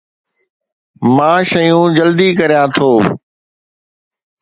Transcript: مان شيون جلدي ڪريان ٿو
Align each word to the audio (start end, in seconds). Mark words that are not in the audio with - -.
مان 1.15 1.39
شيون 1.51 1.87
جلدي 1.97 2.29
ڪريان 2.39 2.67
ٿو 2.75 2.89